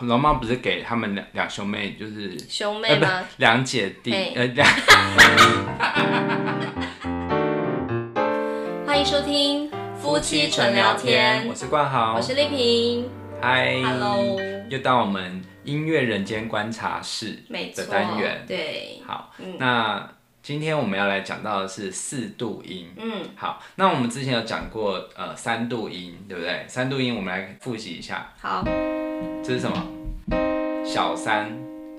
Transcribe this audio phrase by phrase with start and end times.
[0.00, 3.08] 龙猫不是给他们两两兄妹，就是兄妹吗？
[3.08, 4.68] 呃、两姐弟，呃，两。
[8.86, 9.70] 欢迎收听
[10.00, 13.08] 夫妻纯聊天，我是冠豪，我是丽萍，
[13.40, 17.38] 嗨，Hello，又到我们音乐人间观察室
[17.74, 20.08] 的单元，对，好，嗯、那。
[20.42, 22.92] 今天我们要来讲到的是四度音。
[22.96, 26.64] 嗯，好，那我们之前有讲过呃三度音，对不对？
[26.66, 28.32] 三度音我们来复习一下。
[28.40, 28.64] 好，
[29.44, 29.76] 这是什么？
[30.84, 31.50] 小三。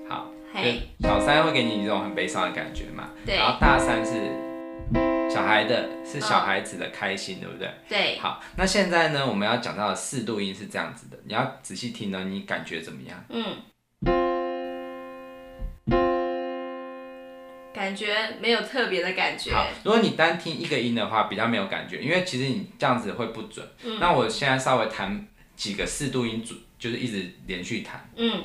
[0.08, 3.10] 好，嘿，小三会给你一种很悲伤的感觉嘛。
[3.26, 3.36] 对。
[3.36, 4.12] 然后大三是
[5.30, 7.70] 小孩的，是小孩子的开心，哦、对不对？
[7.86, 8.18] 对。
[8.18, 13.22] 好，那现在呢，我们要讲到的四度音是这样子的，你要仔细听呢，你感觉怎么样？
[13.28, 13.44] 嗯。
[17.74, 19.52] 感觉没有特别的感觉。
[19.52, 23.66] 好，如果你单听一个音的话，比较没有感觉，因为其实你这样子会不准。
[23.84, 23.98] 嗯。
[24.00, 28.08] 那我现在稍微弹几个四度音准，就是一直连续弹。
[28.16, 28.44] 嗯。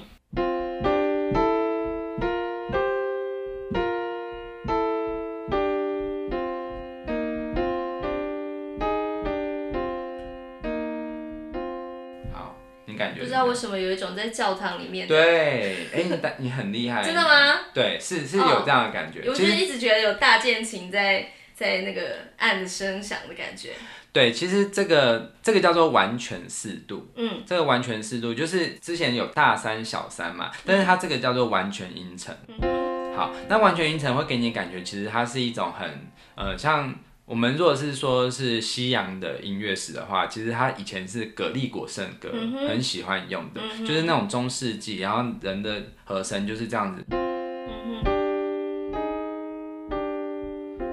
[13.18, 15.08] 不知道为什么有一种在教堂里面。
[15.08, 16.04] 对，哎、欸，
[16.38, 17.04] 你你很厉害。
[17.04, 17.60] 真的吗？
[17.74, 19.22] 对，是是有这样的感觉。
[19.28, 23.70] 我就一直觉得有大键琴在在那个按声响的感觉。
[24.12, 27.08] 对，其实这个这个叫做完全四度。
[27.16, 32.36] 嗯，这个完全四度就是之前有大三小三嘛，但是它这个叫做完全音程。
[32.48, 33.16] 嗯。
[33.16, 35.90] 好，那完全音程会给你感觉，其实它是一种很
[36.36, 36.94] 呃像。
[37.26, 47.06] 我们如果是说是西洋的音乐史的话，其实它以前是格力果圣歌，嗯、很喜欢用的，嗯、就是那种中世纪，然后人的和声就是这样子。
[47.12, 48.02] 嗯、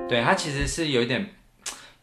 [0.06, 1.26] 对，它其实是有一点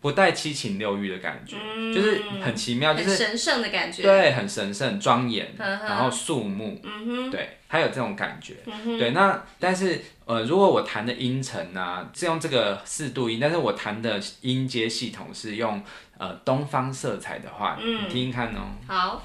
[0.04, 4.04] 不带七情六欲的感觉，嗯、就是很奇妙，就是神圣的感觉。
[4.04, 6.80] 对，很神圣、庄严，然后肃穆。
[6.84, 7.58] 嗯、对。
[7.70, 15.82] 它有这种感觉，嗯、对，那但是呃，如果我弹的音程呢、啊、是用这个四度音，但是我弹的音阶系统是用
[16.20, 18.76] 呃东方色彩的话，嗯、你听听看哦。
[18.88, 19.24] 好。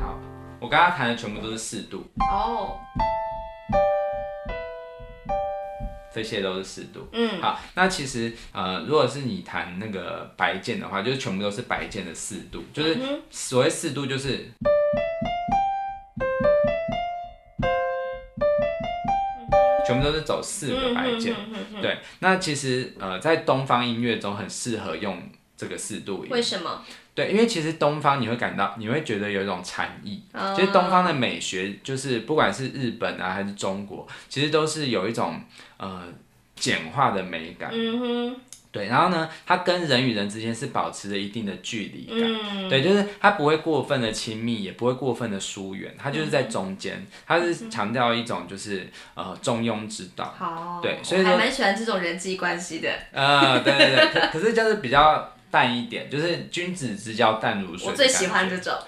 [0.00, 0.18] 好，
[0.60, 2.06] 我刚刚弹的全部都是四度。
[2.30, 2.80] 哦。
[6.14, 12.98] 这些都是四度，嗯，好，那其实呃，如果是你弹那个白键的话，就是全部都是白键的四度，就是
[13.30, 14.50] 所谓四度就是，
[19.86, 21.34] 全部都是走四个白键，
[21.80, 25.22] 对，那其实呃，在东方音乐中很适合用
[25.56, 26.82] 这个四度音，为什么？
[27.18, 30.22] 对，因为其实东方你会感到，你会觉得有一种禅意。
[30.32, 30.54] Oh.
[30.54, 35.40] 其实东方的美学，就是不管是日本啊还是中国，其实都是有一种
[35.78, 36.04] 呃
[36.54, 37.70] 简化的美感。
[37.72, 38.36] 嗯哼。
[38.70, 42.30] 对，然后呢，它跟人与人之间是保持着一定的距离感。
[42.52, 42.68] 嗯。
[42.68, 47.04] 对，就是它不会过分的亲密，也不会过分的疏远，它就是在中间。
[47.26, 50.32] 它是强调一种就是呃中庸之道。
[50.38, 50.74] 好。
[50.74, 50.82] Oh.
[50.82, 52.88] 对，所以说还蛮喜欢这种人际关系的。
[53.10, 55.32] 呃，对对对，可可是就是比较。
[55.50, 57.88] 淡一点，就是君子之交淡如水。
[57.88, 58.72] 我最喜欢这种。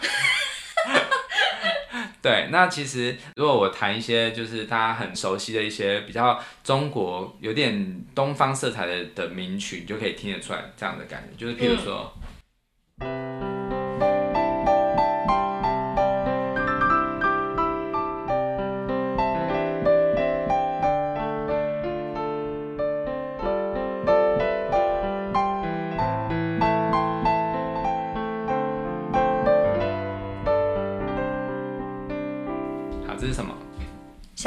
[2.22, 12.12] 对，那其实如果我弹一些就是大家很熟悉的一些比较中国有点东方色彩的的名曲，你就可以听得出来这样的感觉，就是譬如说。
[12.22, 12.26] 嗯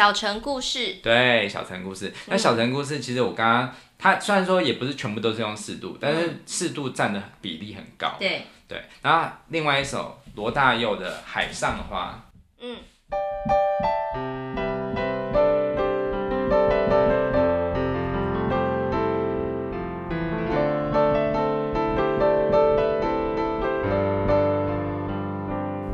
[0.03, 0.95] 小城故事。
[1.01, 2.13] 对，小城故事。
[2.25, 8.13] 那小城故事其实我刚刚，它虽然说也不是全部都是用四度，但是四度占的比例很高。
[8.19, 8.83] 对对。
[9.01, 12.21] 然后另外一首罗大佑的《海上花》。
[12.59, 12.79] 嗯。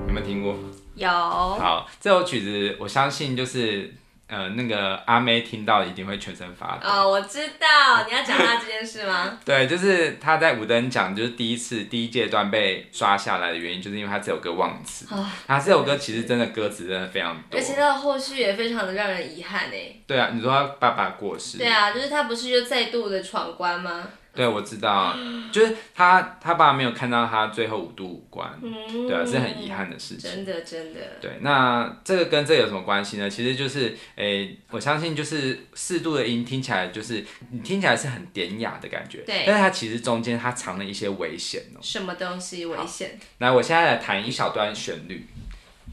[0.07, 0.57] 有没有听过？
[0.95, 1.07] 有。
[1.07, 3.93] 好，这首曲子我相信就是，
[4.29, 6.87] 呃，那个阿妹听到一定会全身发抖。
[6.87, 9.37] 哦，我知道你要讲他这件事吗？
[9.43, 15.07] 对，就是他在五灯奖就是第一次第一阶段被刷下来的原因，就是因为他这首歌忘词。
[15.13, 19.99] 啊、哦，他这首歌其实真的歌词真的非常多，而且他的后续也非常的让人遗憾诶。
[20.05, 21.57] 对啊，你说他爸爸过世。
[21.57, 24.07] 对啊，就是他不是就再度的闯关吗？
[24.33, 25.15] 对，我知道，
[25.51, 30.31] 就是他他爸没有看到他最后五度五关，嗯、对啊，是很遗憾的事情。
[30.31, 30.99] 真的真的。
[31.19, 33.29] 对，那这个跟这个有什么关系呢？
[33.29, 41.79] 其实就是，诶、欸，我相信就是四度的音听起来就是你听起来是很典雅的感觉，对，但是它其实中间它藏了一些危险哦。
[41.81, 43.19] 什么东西危险？
[43.39, 45.25] 来，我现在来弹一小段旋律，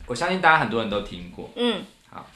[0.07, 2.31] 我相信大家很多人都听过，嗯，好。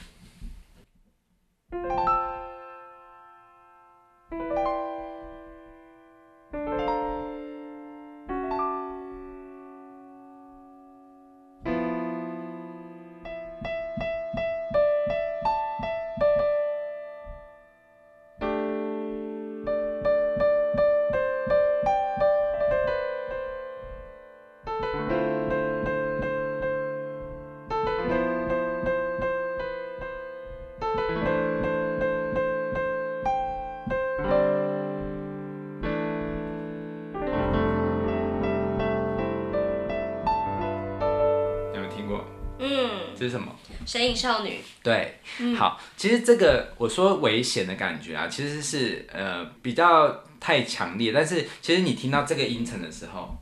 [43.21, 43.55] 这是什么？
[43.85, 44.59] 神隐少女。
[44.81, 53.37] 对，嗯、好，其实这个我说危险的感觉啊，其实是呃比较太强烈，但是其实你听到这个音程的时候，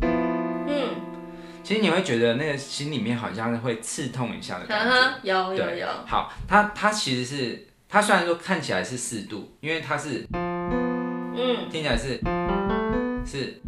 [0.00, 0.96] 嗯，
[1.62, 5.18] 其实你会觉得那个心里面好像会刺痛一下的感觉。
[5.22, 5.86] 有有有。
[6.04, 12.20] 好，它它其实是它虽然说看起来是四度，因为它是，嗯，听起来是
[13.24, 13.60] 是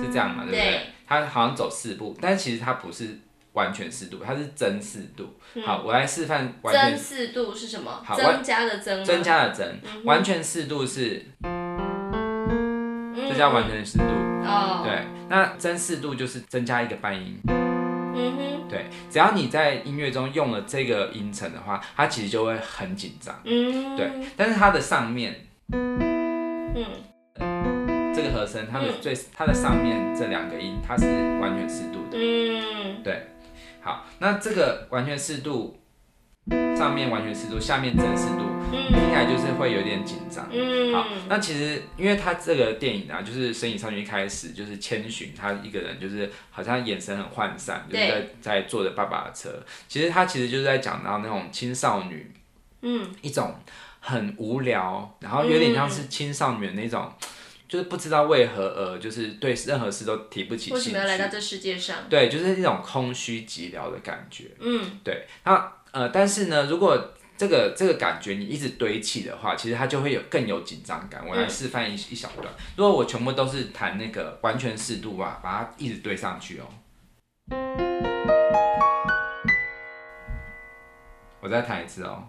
[0.00, 0.60] 是这样嘛，对不对？
[0.60, 3.18] 对，它好像走四步，但其实它不是。
[3.52, 5.36] 完全四度，它是增四度。
[5.54, 6.90] 嗯、好，我来示范完全。
[6.90, 8.02] 增四度是什么？
[8.04, 9.04] 好，增加的增。
[9.04, 9.66] 增加的增。
[9.84, 14.04] 嗯、完全四度是，嗯、这叫完全四度。
[14.04, 14.82] 哦。
[14.82, 17.38] 对，那增四度就是增加一个半音。
[17.46, 18.68] 嗯哼。
[18.70, 23.38] 对，只要你在音乐中用了这个音程的话，它其实就会很紧张。
[23.44, 23.94] 嗯。
[23.96, 26.74] 对，但是它的上面，嗯，
[28.14, 31.04] 这个和声，它的最，它的上面这两个音，它是
[31.38, 32.16] 完全四度的。
[32.16, 33.02] 嗯。
[33.04, 33.26] 对。
[33.82, 35.76] 好，那这个完全适度，
[36.76, 40.48] 上面完全适度，下面真适度，听起来就是会有点紧张。
[40.52, 49.50] 嗯，好，那其实因为他这个电影啊，就是《神隐少女》一开始就是千寻，他一个人就是好像眼神很涣散，就是在在坐着爸爸的车。
[49.88, 52.32] 其实他其实就是在讲到那种青少女，
[52.82, 53.52] 嗯，一种
[53.98, 57.12] 很无聊，然后有点像是青少年那种。
[57.72, 60.74] 就是不知道为何而，就是对任何事都提不起兴趣。
[60.74, 62.00] 为什么要来到这世界上？
[62.10, 64.50] 对，就是一种空虚寂寥的感觉。
[64.60, 65.26] 嗯，对。
[65.44, 71.26] 那呃，但是呢，如果这个这个感觉你一直堆砌的话，其实它就会有更有紧张感。
[71.26, 72.46] 我来示范一、嗯、一小段。
[72.76, 76.68] 如果我全部都是弹那个完全适度啊，把它一直堆上去哦。
[81.40, 82.28] 我再弹一次哦。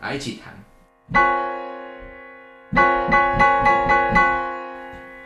[0.00, 0.52] 来，一起弹。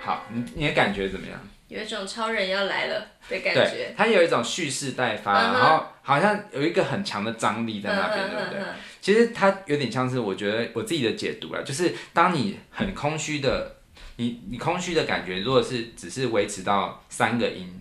[0.01, 1.39] 好，你你的感觉怎么样？
[1.69, 3.65] 有一种超人要来了的感觉。
[3.71, 8.61] 对，它有一种蓄势待发，然后好像有一个很强的张力在那边，对不对？
[9.01, 13.77] 其实它有点像是我觉得我自己的解读啦，就是当你很空虚的，
[14.17, 17.81] 你你空虚的感觉，如果是只是维持到三个音，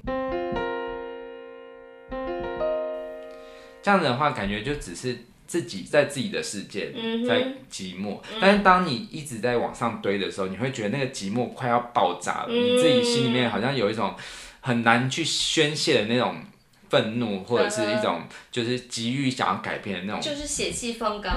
[3.82, 5.18] 这样子的话，感觉就只是。
[5.52, 8.18] 自己在自己的世界里，在寂寞。
[8.32, 12.46] 嗯、但是当你一直在往上堆的时候，你会觉得那个寂寞快要爆炸了。
[12.48, 14.16] 嗯、你自己心里面好像有一种
[14.62, 16.38] 很难去宣泄的那种
[16.90, 21.36] 愤怒，或者是一种就是急于想要改变的那种，就是血气方刚。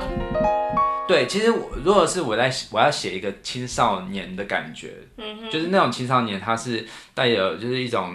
[1.08, 8.14] 对，其实我如果是我在我要写一个青少年的感觉，嗯、就是那种青少年，他是带有就是一种。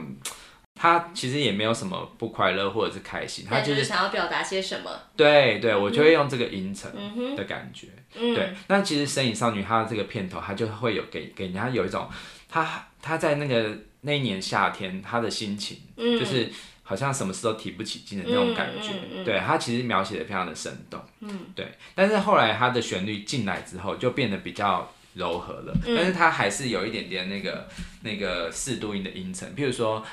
[0.82, 4.90] 他其实也没有什么不快乐或者是开心，他就是想要表达些什么。
[5.18, 6.90] 对对，我就会用这个音程
[7.36, 7.88] 的感觉。
[8.16, 12.10] 嗯、对，那其实《神隐少女》她的这个片头，她就会有给给人家有一种，
[12.48, 16.50] 她她在那个那一年夏天，她的心情，嗯、就是
[16.82, 19.24] 好像什么事都提不起劲的那种感觉。
[19.26, 20.98] 对，她其实描写的非常的生动。
[21.20, 21.68] 嗯，对。
[21.94, 24.90] 但是后来她的旋律进来之后，就变得比较
[25.20, 27.68] 柔和了，嗯、但是它还是有一点点那个
[28.02, 30.04] 那个四度音的音程，譬如说。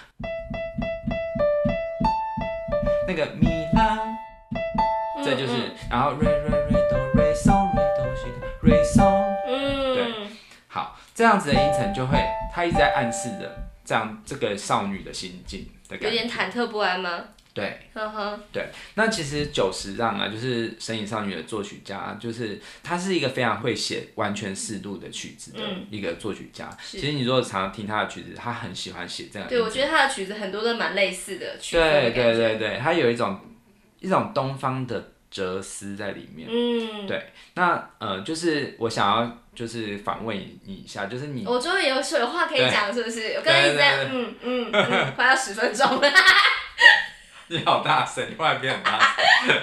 [3.08, 4.00] 那个咪啦，
[5.24, 10.12] 这就是，嗯嗯、然后瑞瑞瑞哆瑞嗦瑞哆西哆瑞嗦，嗯，对，
[10.66, 12.18] 好，这样子的音程就会，
[12.52, 17.26] 它一直在暗示着这样这个少女的心境的感觉，有点忐忑不安吗？
[17.56, 26.66] 对，呵呵对，那其实久石让啊，就是《神隐少女》的作曲家，就是他是一个非常会写完全四度的曲子的一个作曲家。
[26.68, 29.48] 嗯、其实你如果常常听他的曲子，他很喜欢写这样。
[29.48, 31.82] 对，我觉得他的曲子很多都蛮类似的曲子。
[31.82, 33.40] 对对对对，他有一种
[34.00, 36.46] 一种东方的哲思在里面。
[36.52, 43.32] 嗯，对，那呃，就是我想要就是访问你一下，就是你，我终于有有话可以讲，是不是？
[43.36, 46.10] 我刚才一直在嗯嗯嗯， 快要十分钟了。
[47.48, 49.54] 你好大声，你忽然变很大声。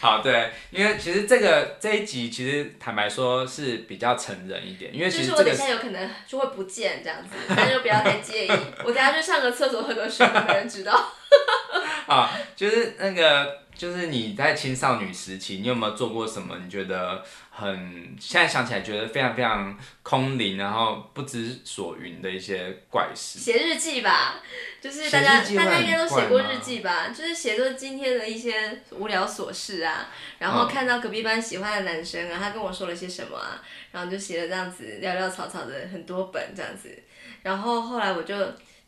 [0.00, 8.50] 好，对，因为其实这个这一集其实坦白说是比较成人一点，因为其实、我等一下有可能就会不见这样子， 大家就不要太介意。
[8.84, 11.12] 我等下去上个厕所喝个水，没人知道。
[12.08, 16.56] 啊，就是那个，就是你在青少女时期，你有没有做过什么？
[16.64, 17.22] 你觉得？
[17.58, 23.38] 很，现在想起来觉得非常非常空灵，然后不知所云的一些怪事。
[23.38, 24.42] 写日记吧，
[24.78, 37.02] 就是大家大家应该都写过日记吧，就是写着今天的一些无聊琐事啊，然后看到隔壁班喜欢的男生啊，他跟我说了些什么啊，然后就写了这样子潦潦草草的很多本这样子，
[37.42, 38.36] 然后后来我就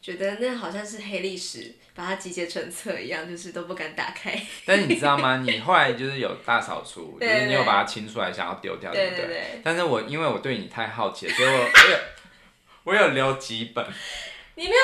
[0.01, 1.75] 觉得那好像是黑历史。
[1.99, 4.41] 把它集结成册一样，就是都不敢打开。
[4.65, 5.39] 但是你知道吗？
[5.39, 9.61] 你后来就是有大扫除， 就是你有把它清出来，想要丢掉，对不对？
[9.65, 11.99] 但是我因为我对你太好奇了，所以我我有
[12.85, 13.85] 我有留几本。
[14.55, 14.77] 你没有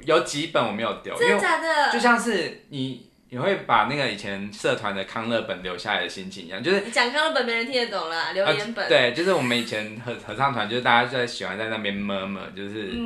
[0.00, 0.02] 丢？
[0.16, 1.92] 有几本我没有丢，真的假的？
[1.92, 8.88] 就像是你你会把那个以前社团的康乐本留下来的心情一样，就是你讲康乐本没人听得懂啦，留言本。
[8.88, 12.92] 对，就是我们以前合合唱团，就是大家在喜欢在那边 murmur，就是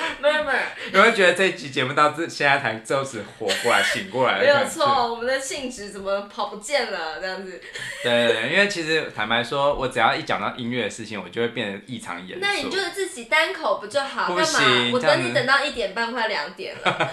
[0.22, 0.50] murmur。
[0.50, 4.44] murmur，你会觉得这一集节目到这现在才就是活过来、醒过来的？
[4.44, 7.20] 没有错，我们的性质怎么跑不见了？
[7.20, 7.60] 这样子。
[8.02, 12.44] 对对对，因为其实坦白说，我只要一讲到音乐的事情，我就会变得异常严肃。
[12.44, 14.32] 那你就是自己单口不就好？
[14.32, 14.90] 不行，干嘛？
[14.92, 17.10] 我等你等到一点半快两点了。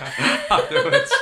[0.49, 1.13] 好， 对不起。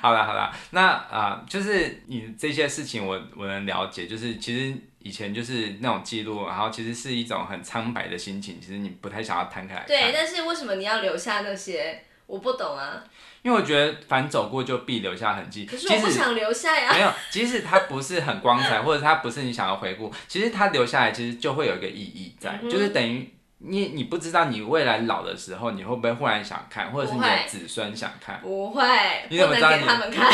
[0.00, 4.74] 好了好了，那啊、呃，就是你这些事情我，我我能了解，就是其实。
[5.04, 9.88] 以前就是那种记录，然后其实是一种很苍白的心情，其实你不太想要摊开来看。
[9.88, 12.02] 对，但是为什么你要留下那些？
[12.26, 13.02] 我不懂啊。
[13.42, 15.66] 因为我觉得凡走过就必留下痕迹。
[15.66, 16.92] 可是我不想留下呀。
[16.92, 23.28] 没有，即使它不是很光彩， 或者它不是你想要回顾，其实它留下来其实就会有一个意义在，嗯、就是等于
[23.58, 28.40] 你你不知道你未来老的时候，你会不会忽然想看，或者是你的子孙想看？
[28.40, 28.82] 不会。
[29.28, 30.32] 你怎么知道他们看。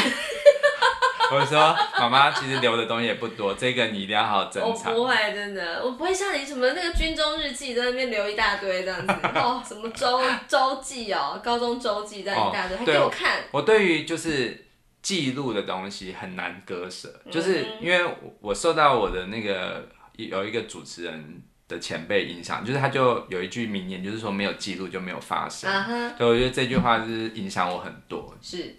[1.35, 4.93] 我说，妈妈其实留的东西也不多，这个你一定要好好珍藏。
[4.95, 13.41] 我不会，真的，我不会像你什么那个军中日记在那边留一大堆这样子， 哦，什么周周记哦，高中周记这样一大堆，哦、还给我看。
[13.51, 14.67] 我对于就是
[15.03, 18.05] 记录的东西很难割舍，就是因为
[18.41, 25.71] 我受到我的那个有一个主持人的前辈影响，就是他就有一句名言，就是说没有记录就没有发生。
[25.71, 28.35] Uh 以我觉得这句话就是影响我很多。
[28.41, 28.75] 是，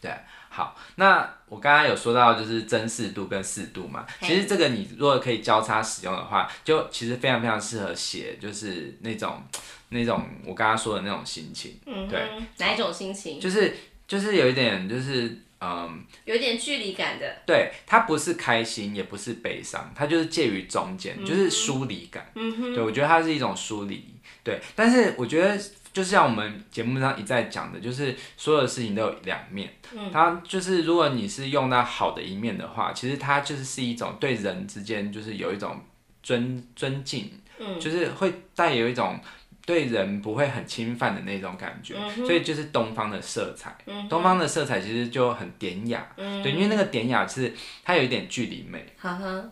[0.00, 0.10] 对。
[0.50, 9.42] 好，那我刚刚有说到就是真四度跟四度嘛，其实这个你如果可以交叉使用的话，就其实非常非常适合写，就是那种
[9.90, 13.38] 那种我刚刚说的那种心情，嗯，对，哪一种心情？
[13.38, 13.76] 就是
[14.06, 24.04] 就是有一点就是嗯，有一点距离感的，对，它不是开心也不是悲伤，它就是介于中间，就是疏离感，嗯哼，对，我觉得它是一种疏离，
[24.42, 25.58] 对，但是我觉得。
[25.98, 29.68] 就像我们节目上一再讲的，就是所有的事情都有两面。
[29.92, 35.82] 嗯，它就是如果你是用到好的一面的话，其实它就是是一种对人之间就是有一种
[36.22, 39.18] 尊尊敬，嗯，就是会带有一种
[39.66, 41.96] 对人不会很侵犯的那种感觉。
[41.98, 46.08] 嗯，所以就是东方的色彩，嗯，东方的色彩其实就很典雅。
[46.16, 47.52] 嗯，对，因为那个典雅是
[47.82, 48.86] 它有一点距离美。
[48.96, 49.44] 哈哈。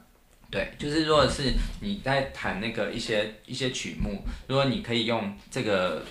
[0.49, 6.05] 对，就是如果是你在弹那个一些一些曲目，如果你可以用这个。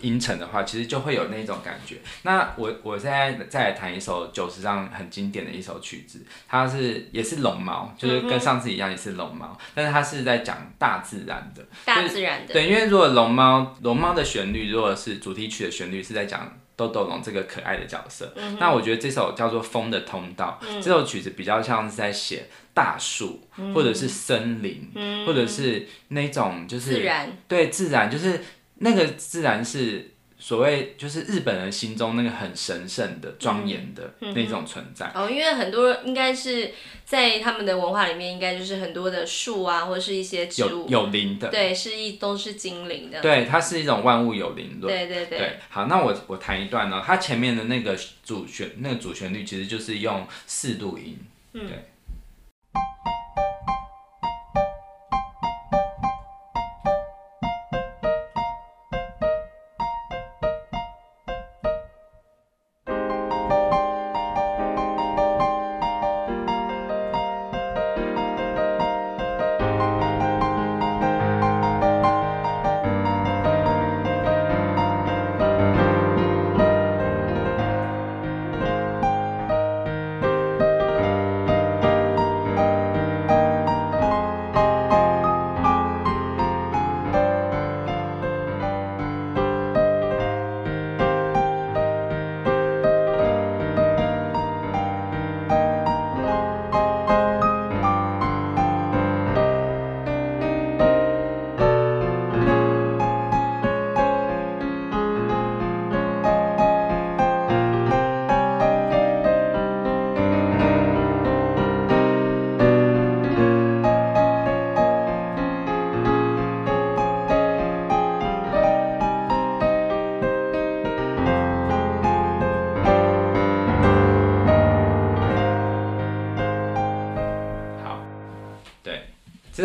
[0.00, 1.96] 音程的话，其实就会有那种感觉。
[2.22, 11.64] 那我我现在再来弹一首九十上很经典的一首曲子，它是也是龙猫，就是跟上次一样也是龙猫，但是它是在讲大自然的。
[11.84, 12.52] 大自然的。
[12.52, 28.44] 对，因为如果龙猫龙猫的旋律，如果是主题曲的旋律是在讲豆豆龙这个可爱的角色，嗯、那我觉得这首叫做《风的通道》，嗯、这首曲子比较像是在写大树，嗯、或者是森林，嗯、或者是那种就是自然，对自然就是。
[28.78, 35.10] 那个自然是所谓，就是日本人心中那个很神圣的、庄严的那种存在。
[35.14, 36.72] 哦，因为很多应该是
[37.06, 43.20] 在他们的文化里面，应该就是很多的树啊，或者是一些植物有有灵的，对，是一都是精灵的。
[43.22, 44.94] 对，它是一种万物有灵论。
[44.94, 45.38] 对对对。
[45.38, 51.18] 对，好，那我我弹一段呢，它前面的那个主旋那个主旋律其实就是用四度音，
[51.52, 51.62] 对。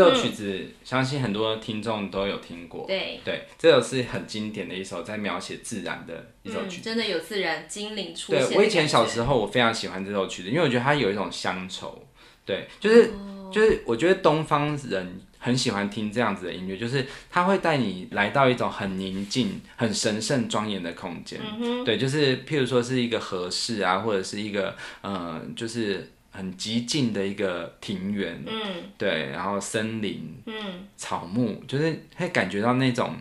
[0.03, 2.85] 首曲子，嗯、相信很多听众都有听过。
[2.87, 6.81] 对对，这首是很经典的一首，在描写自然的一首曲子。
[6.81, 8.47] 嗯、真的有自然精灵出现。
[8.47, 12.03] 对，我以前小时候，我非常喜欢这首曲子，因为我觉得它有一种乡愁。
[12.45, 21.39] 对，就是、哦、就是，我觉得东方人很喜欢听这样子的音乐，就是它会带你来到一种很宁静、很神圣、庄严的空间。
[21.85, 26.11] 对，就是譬如说是一个河室啊，或者是一个嗯、呃，就是。
[26.31, 33.13] 很寂静的一个庭园，嗯，对，然后森林，嗯，草木，就是会感觉到那种，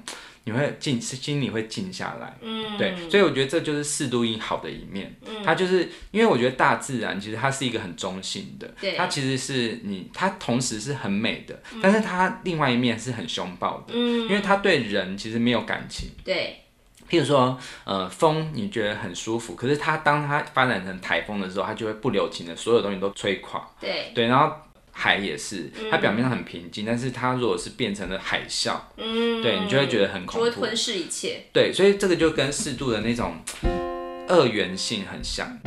[0.45, 16.57] 你会静，心里会静下来，嗯，对，所以我觉得这就是四度音好的一面，嗯，它就是因为我觉得大自然其实它是一个很中性的，对，它其实是你，它同时是很美的，嗯，但是它另外一面是很凶暴的，嗯，因为它对人其实没有感情，对。
[17.11, 23.69] 譬如说，呃，风你觉得很舒服，可是它当它发展成台风的时候，它就会不留情的，所有东西都吹垮。
[23.81, 24.55] 对对，然后
[24.93, 31.43] 海也是，它表面上很平静，嗯、但是它如果是变成了海啸，嗯，对你就会觉得很恐怖，就会吞噬一切。
[31.53, 33.35] 对，所以这个就跟适度的那种
[34.29, 35.59] 二元性很像，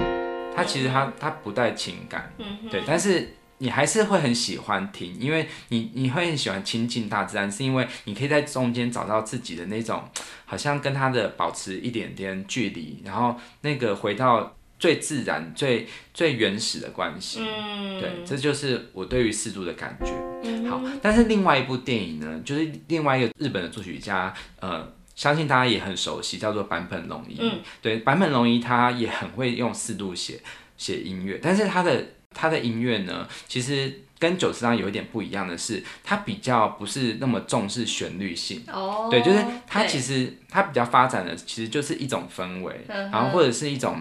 [0.56, 3.36] 它其实它它不带情感，嗯、对，但是。
[3.60, 10.04] 你还是会很喜欢听，因为你你会很喜欢亲近大自然，是因为你可以在中间找到自己的那种，
[10.46, 17.40] 好像跟它的保持一点点距离，然后那个回到最自然、最最原始的关系。
[17.42, 20.12] 嗯，对，这就是我对于四度的感觉。
[20.44, 27.38] 嗯、好，但是另外一部电影呢，就是另外一个日本的作曲家，呃，相信大家也很熟悉，叫做坂本龙一。
[27.40, 30.42] 嗯，对，坂本龙一他也很会用四度写
[30.76, 32.06] 写音乐，但是他的。
[32.34, 38.64] 他的音乐呢，其实跟九十张有一点不一样的是，他比较不是那么重视旋律性。
[38.72, 39.08] 哦。
[39.12, 43.98] 对，就是他其实他比较发展的其实就是一种氛围，然后或者是一种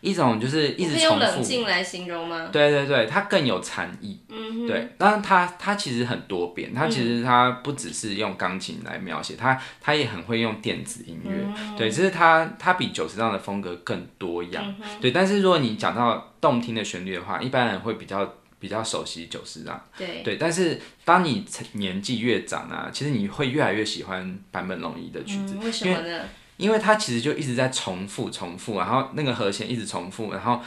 [0.00, 1.04] 一种就是一直重复。
[1.06, 2.48] 用冷静来形容吗？
[2.52, 4.18] 对对对，它更有禅意。
[4.28, 4.66] 嗯哼。
[4.66, 11.32] 对，但是它它其实很多变，它其实它不只是用钢琴来描写，它它也很会用电子音乐。
[11.56, 14.64] 嗯、对，只是它它比久石让的风格更多样。
[14.66, 16.24] 嗯、哼对，但是如果你讲到。
[16.40, 19.84] 动听的旋律的话，一般人会比较比较熟悉久石让。
[19.96, 25.56] 对对，但是当你年纪越长啊，其实你会越来越喜欢坂本龙一的曲子。
[25.58, 26.20] 嗯，为什么呢？
[26.58, 30.60] 因为它其实就一直在重复重复，然后那个和弦一直重复，然后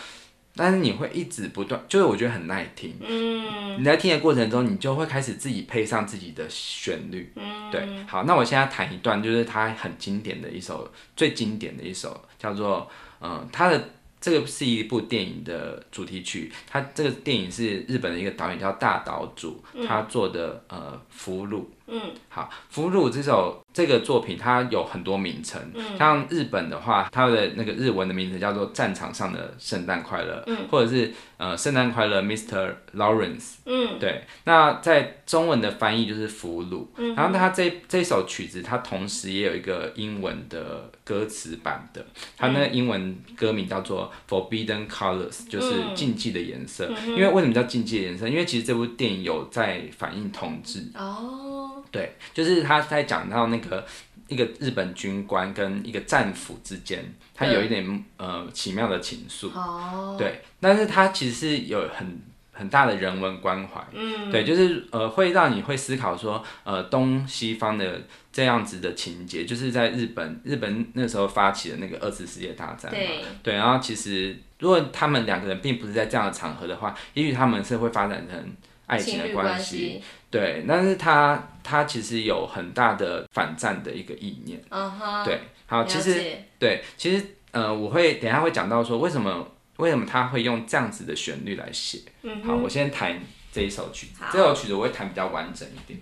[0.55, 2.95] 但是你会一直不断，就是我觉得很耐听。
[3.07, 3.79] 嗯。
[3.79, 7.31] 你在听的过程中，你就会开始自己配上自己的旋律。
[7.35, 7.69] 嗯。
[7.69, 12.89] 对，好，那我现在弹一段，就是它很经典的一首，最经典的一首，叫做
[13.21, 13.89] 嗯，它的。
[14.23, 19.55] 这个是一部电影的主题曲，它这个电影是日本的一个导演叫大岛渚，
[19.87, 21.55] 他做的呃《俘虏》。
[21.87, 32.73] 嗯，好，《俘虏》这首这个作品它有很多名称，嗯、像日本的话，它的那个日文的名字叫做《战场上的圣诞快乐》，嗯，或者是呃《圣诞快乐，Mr.
[32.95, 33.39] Lawrence》。
[33.65, 42.05] 嗯，对，那在中文的翻译就是《俘虏》，嗯，然后它这这首曲子它同时也有一个英文的歌词版的，
[42.37, 46.89] 它那个英文歌名叫做《Forbidden Colors》，就是禁忌的颜色。
[47.05, 48.27] 嗯、因为为什么叫禁忌的颜色？
[48.27, 50.89] 因为其实这部电影有在反映同志。
[50.95, 51.50] 哦。
[51.91, 53.85] 对，就是他在讲到那个
[54.27, 57.03] 一个日本军官跟一个战俘之间，
[57.35, 59.49] 他有一点、嗯、呃奇妙的情愫。
[59.53, 60.15] 哦。
[60.17, 62.21] 对，但是他其实是有很
[62.53, 63.85] 很大的人文关怀。
[63.91, 64.31] 嗯。
[64.31, 68.01] 对，就是呃会让你会思考说，呃东西方的
[68.31, 72.97] 这样子的情节，就是在日本日本那时候发起的那个二次世界大战嘛。
[72.97, 73.19] 对。
[73.43, 78.55] 对，然后其实如果他们两个人并不是在这样的场合的话，也许他们是会发展成
[78.91, 80.03] 爱情的关系。
[80.29, 84.61] 对，但是他他其实有很大的反战的一个意念。
[84.69, 85.23] 嗯哼。
[85.25, 91.99] 对，好，其实对，其实呃，我会等一下会讲到说为什么为什么他会用这样子的旋律来写。
[92.23, 92.43] 嗯。
[92.43, 93.19] 好，我先弹
[93.51, 95.99] 这一首曲子，这首曲子我会弹比较完整一点。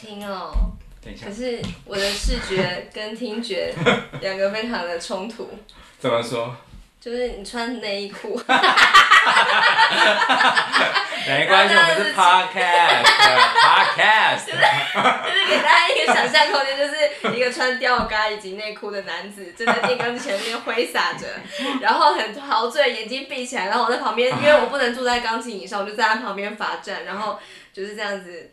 [0.00, 0.52] 听哦。
[1.02, 1.26] 等一下。
[1.26, 3.72] 可是我的视觉跟听觉
[4.20, 5.48] 两个非常的冲突。
[5.98, 6.54] 怎么说？
[7.00, 8.36] 就是你穿内衣裤。
[11.26, 14.46] 没关系，我们是 podcast，podcast。
[14.46, 14.60] 就是就
[15.32, 16.94] 是给大家一个想象空间，就是
[17.36, 21.26] 一个穿吊嘎以及内裤的男子正在电钢琴前面挥洒着，
[21.80, 27.38] 然后很陶醉，眼睛闭起来，然后我在旁边，因为我不能坐在钢琴椅上，我就在他旁边罚站，然后
[27.72, 28.50] 就是这样子，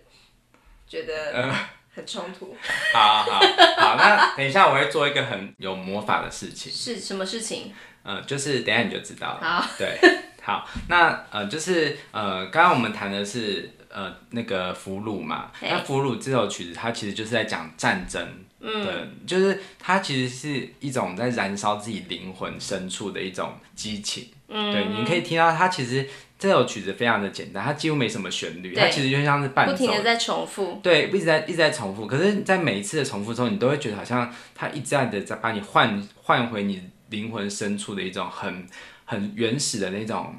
[0.96, 1.54] 觉得
[1.94, 2.56] 很冲突。
[2.94, 3.40] 好好
[3.78, 6.72] 好，那等一下我会做一个很有魔法的事情。
[6.72, 7.74] 是什么事情？
[8.04, 9.40] 嗯、呃，就是等一下你就知道了。
[9.42, 10.00] 好，对。
[10.42, 15.52] 好，那呃，就是呃，刚刚我们谈的是呃那个俘虏嘛。
[15.60, 18.26] 那俘虏这首曲子，它其实就是在讲战争，
[18.60, 24.30] 嗯，对，就是它其实是一种在燃烧自己灵魂深处的一种激情。
[24.48, 26.08] 嗯，对，你可以听到它其实
[26.46, 30.80] 这首曲子非常的简单，它几乎没什么旋律，它其实就像是伴奏，不停的在重复。
[30.82, 32.08] 对，一直在一直在重复。
[32.08, 38.66] 可是，在每一次的重复中，你都会觉得好像它一再的在把你唤唤回你灵魂深处的一种很。
[39.08, 40.34] 很原始的那种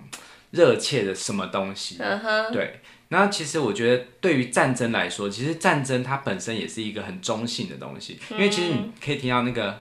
[0.50, 2.50] 热切的什么东西，uh huh.
[2.50, 2.80] 对。
[3.10, 9.78] 那其实我觉得，对于战争来说，其实战争它本身也是一个很中性的东西，因为其实你可以听到那个，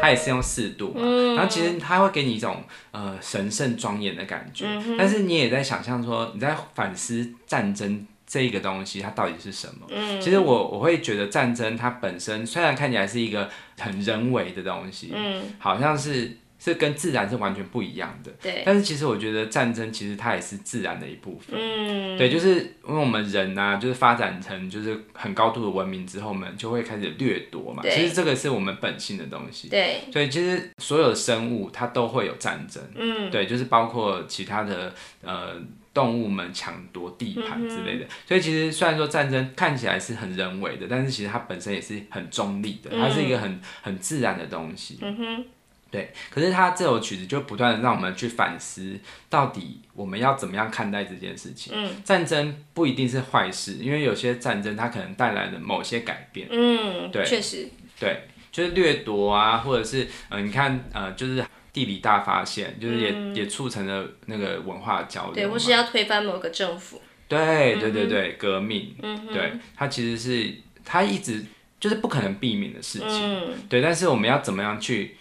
[0.00, 1.00] 它也是用四度嘛，
[1.34, 4.66] 然后其实它会给你一种呃神圣庄严的感觉，
[4.98, 9.86] 但是你也在想象说，你在反思战争这一个东西它到底是什么？
[10.20, 15.12] 其实我我会觉得战争它本身虽然看起来是一个很人为的东西，
[15.58, 16.36] 好像是。
[16.62, 18.62] 是跟自然是完全不一样的，对。
[18.66, 27.82] 但是其实我觉得战争其实它也是自然的一部分，嗯，对，就是因为我们人呐、啊，就是发展成就是很高度的文明之后，我们就会开始掠夺嘛。
[27.82, 30.00] 对其实这个是我们本性的东西，对。
[30.12, 35.54] 所以其实所有的生物它都会有战争，嗯，对，就是包括其他的呃
[35.94, 38.04] 动物们抢夺地盘之类的。
[38.04, 44.98] 嗯、所以其实虽然说战争看起来是很人为的，但是其实它本身也是很中立的，它是一个很很自然的东西。
[45.00, 45.44] 嗯哼。
[45.90, 48.96] 对，可是他这首曲子就不断的让我们去反思，
[49.28, 51.72] 到底我们要怎么样看待这件事情。
[51.74, 56.46] 嗯，战争不一定是坏事，因为有些战争它可能带来了某些改变。
[56.48, 57.68] 嗯，对，确实。
[57.98, 65.34] 对，就是掠夺啊，或者是呃，你看呃，就是地理大发现，就是也、嗯、也促成了那个文化交流。
[65.34, 67.02] 对，或是要推翻某个政府。
[67.26, 68.94] 对对对对，嗯、革命。
[69.02, 71.44] 嗯对，它其实是它一直
[71.80, 73.08] 就是不可能避免的事情。
[73.10, 75.16] 嗯，对，但是我们要怎么样去？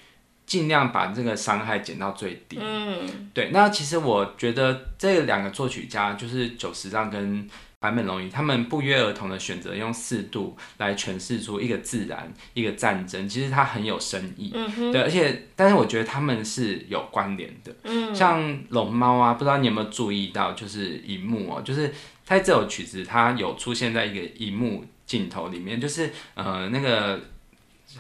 [0.50, 2.58] 尽量把这个伤害减到最低。
[2.60, 3.52] 嗯，对。
[3.54, 7.48] 那其实我觉得这两个作曲家就是久石让跟
[7.80, 14.50] 坂本龙一，他们不约而同的选择用四度来诠释出一个自然、一个战争，其实它很有深意。
[14.56, 14.92] 嗯哼。
[14.92, 17.72] 对，而且但是我觉得他们是有关联的。
[17.84, 18.16] 嗯。
[18.16, 27.22] 像龙猫啊，不知道你有没有注意到，就是一幕哦，就是在这首曲子，它有出现在一个一幕镜头里面，就是呃那个。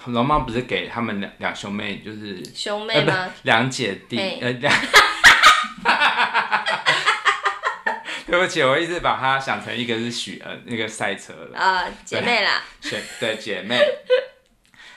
[0.06, 3.13] 龙猫不是给他们两两兄妹，就是兄妹吗？
[3.13, 4.73] 呃、两姐弟，呃两，
[8.28, 13.80] 对不起，我一直把它想成一个是许呃那个赛车了啊、呃，姐妹啦，对，对姐妹。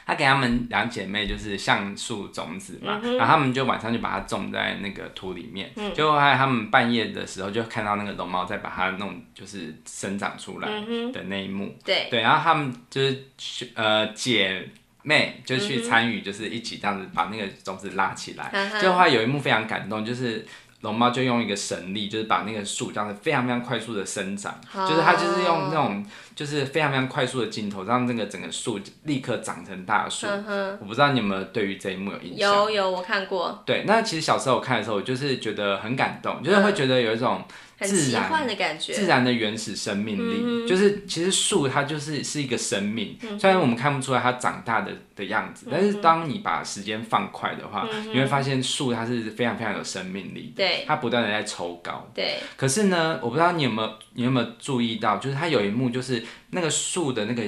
[0.05, 10.69] 他给他们两姐妹就是橡树种子嘛，嗯、然后他们就晚上就把它种在那个土里面，嗯、就还有他们半夜的时候就看到那个龙猫在把它弄就是生长出来
[11.13, 12.09] 的那一幕，嗯、对。
[12.11, 14.69] 对，然后他们就是呃姐
[15.03, 20.47] 妹就去参与，就是一起这样子把那个种子拉起来，嗯、哼就后来有一幕非常感动，就是。
[20.83, 24.89] 龙猫就用一个神力，就是把那个树这样子非常非常快速的生长，oh.
[24.89, 30.27] 就是它就是用那种就是非常非常快速的镜头，让那个整个树立刻长成大树。
[30.27, 30.77] Uh.
[30.81, 32.53] 我不知道你有没有对于这一幕有印象？
[32.53, 33.63] 有有，我看过。
[33.65, 37.45] 对，那其实小时候我看的时候，我就是觉得很感动，就是会觉得有一种。
[37.83, 52.39] 自然的感觉，自然的原始生命力，嗯、就是其实树它就是是一个生命，嗯、虽然我们看不出来它长大的的样子，嗯、但是当你把时间放快的话，嗯、你会发现树它是非常非常有生命力的，对，它不断的在抽高，对。
[52.57, 57.43] 可是呢，我不知道你有没有你有没有注意到，就是它有一幕就是那个树的那个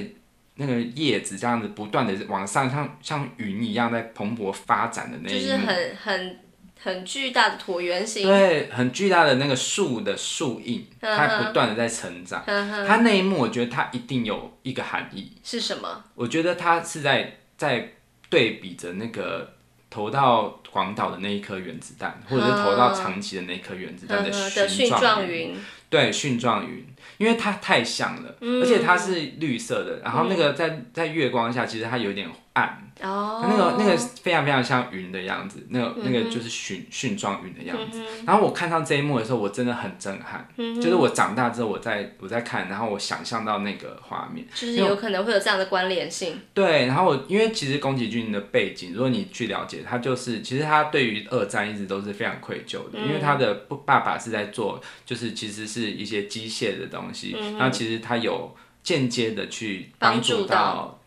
[0.55, 6.39] 那个叶子这样子不断的往上，像像云一样在蓬勃发展的那一幕，就是很很。
[6.85, 12.43] 很巨大的椭圆形，对，很巨大的那个树的树印，它不断的在成长。
[12.45, 15.31] 它那一幕，我觉得它一定有一个含义。
[15.43, 16.03] 是什么？
[16.13, 17.93] 我觉得它是在在
[18.29, 19.55] 对比着那个
[19.89, 25.57] 投到广岛的那一颗原子弹，或者是投到长崎的那颗原子弹的蕈状云。
[25.89, 26.85] 对，蕈状云，
[27.17, 32.81] 因为它太像了，嗯、而且它是绿色的，然后那个在在月光下，其实它有点暗。
[33.01, 38.01] 哦，那个那个非常非常像云的样子，那个那个就是蕈蕈状云的样子。
[38.25, 40.47] 然后我看到这一幕的时候，我真的很震撼。
[40.55, 46.39] 就是我长大之后，我在我在看，然后我想象到那个画面，就是有可能会有这样的关联性。
[46.53, 53.53] 对，然后我因为其实宫崎骏的背景，如果你去了解，他就是其实他对于二战一直都是非常愧疚的，因为他的
[53.85, 60.97] 爸爸是在做，就是其实是一些机械的东西，然后其实他有间接的去帮助到。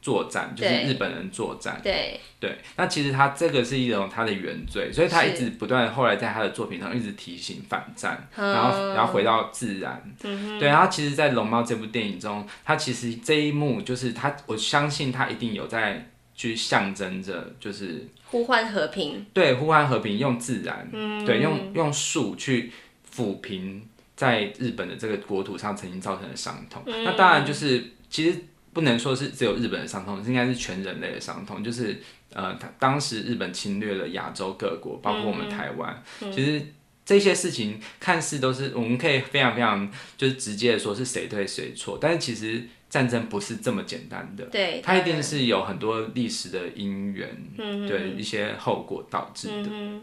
[0.00, 2.20] 作战就是日本人作战，对。
[2.40, 22.70] 对，那其实他这个是一种他的原罪，所以他一直不断后来在他的作品上一直提醒反战，然后然后回到自然，嗯、对，然后其实，在《龙猫》这部电影中，他其实这一幕就是他，我相信他一定有在去象征着，就是呼唤和平，对，呼唤和平，用自然，嗯、对，用用树去
[23.12, 23.82] 抚平
[24.14, 28.38] 在日本的这个国土上曾经造成的伤痛，嗯、那当然就是其实。
[28.72, 31.64] 不能说是只有日本的伤痛，应该是全人类的伤痛。
[31.64, 32.00] 就是
[32.32, 36.02] 呃，当时日本侵略了亚洲各国，包括我们台湾。
[36.20, 36.62] 嗯、其实
[37.04, 44.44] 这些事情看似都是我们可以非常非常就是直接的说是谁对谁错，但是其实战争不是这么简单的。
[44.46, 49.68] 对，它一定是有很多历史的因缘，嗯、对一些后果导致的。
[49.70, 50.02] 嗯、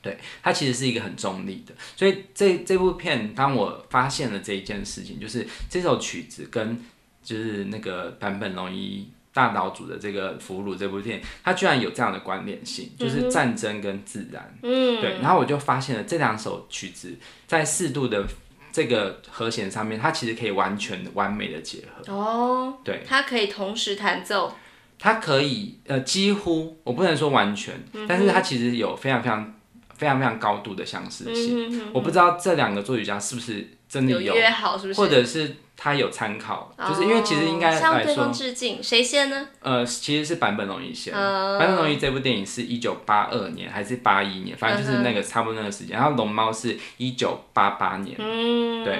[0.00, 1.74] 对，它其实是一个很中立的。
[1.94, 6.82] 所以这这部片，当我发现了这一件事情，就是这首曲子跟。
[7.28, 14.58] 就是那个坂本龙一大岛主的这个《俘虏》这部电影，它居然有这样的关联性，就是战争跟自然。
[14.62, 15.18] 嗯，对。
[15.20, 17.14] 然后我就发现了这两首曲子
[17.46, 18.24] 在四度的
[18.72, 22.14] 这个和弦上面，它其实可以完全完美的结合。
[22.14, 24.56] 哦，对，它可以同时弹奏。
[24.98, 29.54] 它可以呃几乎，我不能说完全，嗯、但是它其实有非常非常
[29.94, 31.68] 非常非常高度的相似性。
[31.68, 35.00] 嗯、哼哼我不知道这两个作曲家是不是真的有，有约好，是不是？
[35.00, 35.56] 或者是。
[35.80, 39.46] 他有参考，就是因为其实应该来说，向对方致敬，谁先呢？
[39.60, 41.14] 呃，其实是坂本龙一先。
[41.14, 45.96] 坂本龙一这部电影是一九八二年还是八一年，反正就是那个差不多那个时间。
[45.96, 48.98] 然后龙猫是一九八八年，嗯，对。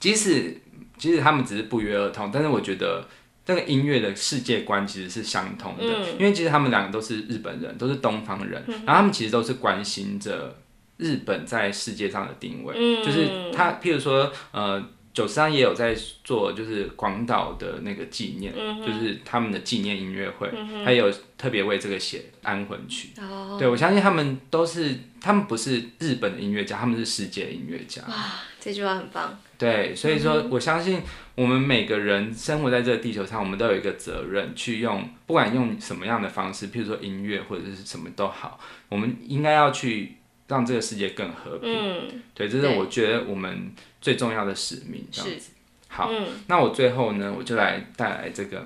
[0.00, 0.58] 即使
[0.96, 3.06] 即使他们只是不约而同，但是我觉得
[3.44, 5.84] 这个音乐的世界观其实是相同的，
[6.18, 10.56] 因为其实他们两个都是日本人，都是东方人，然后他们其实都是关心着
[10.96, 14.82] 日本在世界上的定位，就是他，譬如说，呃。
[15.14, 23.10] 九三也有在做，就是广岛的那个纪念，嗯、就是他们的纪念音乐会，嗯、哼还有特别为这个写安魂曲。
[23.20, 28.02] 哦、对，我相信他们都是，他们不是日本的音乐家，他们是世界音乐家。
[28.08, 29.38] 哇，这句话很棒。
[29.56, 31.00] 对，所以说我相信
[31.36, 40.16] 我们每个人生活在这个地球上，我们都有一个责任去用，不管用什么样的方式，譬如说音乐或者是什么都好，我们应该要去
[40.48, 41.70] 让这个世界更和平。
[41.70, 43.72] 嗯、对，这是我觉得我们。
[44.04, 45.46] 最重要的使命，这样子。
[45.46, 45.50] 是
[45.88, 48.62] 好，嗯、那我最后呢，我就来带来这个。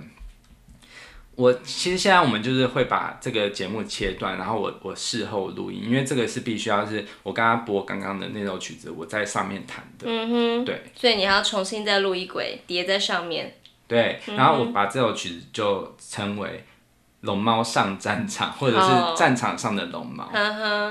[1.37, 10.07] 我其实现在我们就是会把这个节目切断，然后我我事后录音，因为这个是必须要是我刚刚播刚刚的那首曲子，我在上面弹的。
[10.09, 10.65] 嗯哼。
[10.65, 10.83] 对。
[10.97, 13.55] 所以你还要重新再录一轨叠在上面。
[13.87, 16.65] 对，然后我把这首曲子就称为。
[17.23, 20.31] 龙猫上战场， 或者是战场上的龙猫，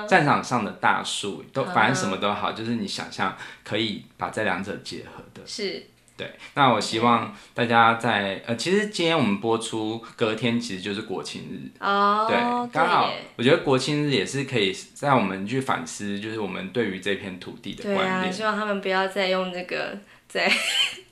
[0.07, 5.41] 战场上的大树，都反正什么都好，就是你想象可以把这两者结合的。
[5.45, 5.85] 是，
[6.17, 6.33] 对。
[6.55, 12.37] 那我希望大家在呃，其实今天我们播出隔天其实就是国庆日哦，对，
[12.73, 18.21] 刚好我觉得国庆日也是可以让我们去反思，就是我们对于这片土地的观念。
[18.23, 20.51] 对啊，希望他们不要再用这个在。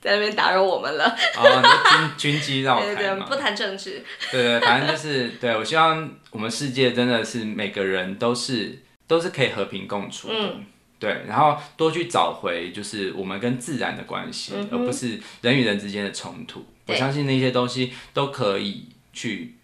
[0.06, 1.18] 在那边打扰我们了。
[1.36, 4.06] 哦，军 军机绕台对对对，不谈政治。
[4.32, 10.36] 对对，反正就是对，我希望我们世界真的是每个人都是都是可以和平共处的。
[10.38, 10.64] 嗯、
[11.00, 16.64] 对，然后多去找回就是我们跟自然的关系，嗯、而不是人与人之间的冲突。
[16.86, 19.56] 我相信那些东西都可以去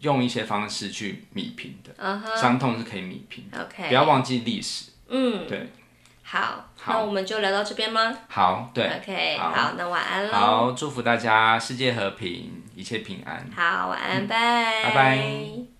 [0.00, 1.94] 用一些方式去弥平的。
[2.40, 3.68] 伤、uh huh、痛是可以弥平的。
[3.70, 4.86] Okay 不要忘记历史。
[5.10, 5.46] 嗯。
[5.46, 5.68] 对。
[6.22, 8.16] 好，好，那我们就聊到这边吗？
[8.28, 10.38] 好，对，OK，好，好，那晚安了。
[10.38, 13.46] 好，祝福大家世界和平，一切平安。
[13.54, 14.84] 好，晚安，拜拜。
[14.84, 15.71] 拜拜。